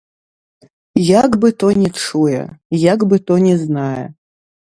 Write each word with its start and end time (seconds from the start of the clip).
Як 1.19 1.31
бы 1.43 1.47
то 1.63 1.69
не 1.81 1.91
чуе, 2.01 2.41
як 2.93 2.99
бы 3.13 3.21
то 3.29 3.33
не 3.47 3.53
знае! 3.67 4.03